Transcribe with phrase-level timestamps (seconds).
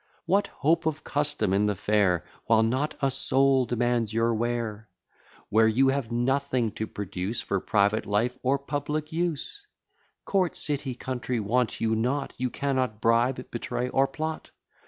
[0.25, 4.89] What hope of custom in the fair, While not a soul demands your ware?
[5.49, 9.67] Where you have nothing to produce For private life, or public use?
[10.25, 14.49] Court, city, country, want you not; You cannot bribe, betray, or plot.